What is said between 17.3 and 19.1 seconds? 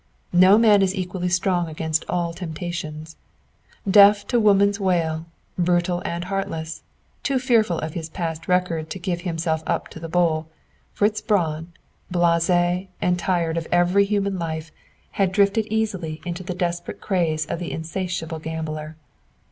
of the insatiate gambler.